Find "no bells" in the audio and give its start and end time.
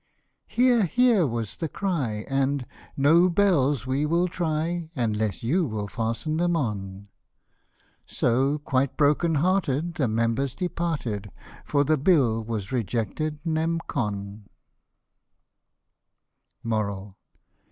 3.07-3.85